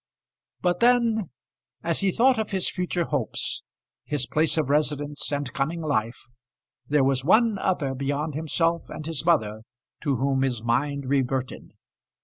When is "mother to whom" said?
9.23-10.41